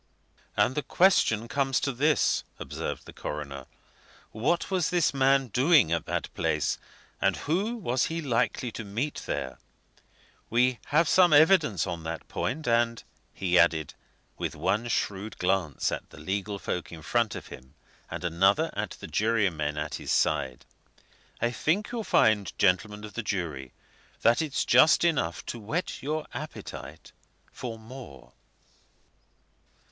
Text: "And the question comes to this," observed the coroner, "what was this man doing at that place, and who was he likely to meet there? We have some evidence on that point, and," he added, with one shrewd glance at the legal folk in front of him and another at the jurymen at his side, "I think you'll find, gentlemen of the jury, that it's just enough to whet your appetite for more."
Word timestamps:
"And 0.57 0.73
the 0.73 0.81
question 0.81 1.47
comes 1.47 1.79
to 1.81 1.91
this," 1.91 2.43
observed 2.57 3.05
the 3.05 3.13
coroner, 3.13 3.67
"what 4.31 4.71
was 4.71 4.89
this 4.89 5.13
man 5.13 5.49
doing 5.49 5.91
at 5.91 6.07
that 6.07 6.33
place, 6.33 6.79
and 7.21 7.37
who 7.37 7.75
was 7.77 8.05
he 8.05 8.19
likely 8.19 8.71
to 8.71 8.83
meet 8.83 9.21
there? 9.27 9.59
We 10.49 10.79
have 10.85 11.07
some 11.07 11.31
evidence 11.33 11.85
on 11.85 12.01
that 12.01 12.27
point, 12.27 12.67
and," 12.67 13.03
he 13.31 13.59
added, 13.59 13.93
with 14.39 14.55
one 14.55 14.87
shrewd 14.87 15.37
glance 15.37 15.91
at 15.91 16.09
the 16.09 16.17
legal 16.17 16.57
folk 16.57 16.91
in 16.91 17.03
front 17.03 17.35
of 17.35 17.49
him 17.49 17.75
and 18.09 18.23
another 18.23 18.71
at 18.73 18.97
the 19.01 19.07
jurymen 19.07 19.77
at 19.77 19.93
his 20.01 20.11
side, 20.11 20.65
"I 21.39 21.51
think 21.51 21.91
you'll 21.91 22.03
find, 22.03 22.51
gentlemen 22.57 23.03
of 23.03 23.13
the 23.13 23.21
jury, 23.21 23.71
that 24.23 24.41
it's 24.41 24.65
just 24.65 25.03
enough 25.03 25.45
to 25.45 25.59
whet 25.59 26.01
your 26.01 26.25
appetite 26.33 27.11
for 27.51 27.77
more." 27.77 28.33